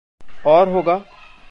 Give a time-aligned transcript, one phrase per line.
[0.45, 1.01] और होगा।